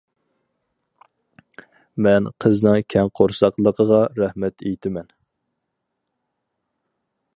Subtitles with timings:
[2.07, 5.15] مەن قىزنىڭ كەڭ قورساقلىقىغا رەھمەت ئېيتىمەن.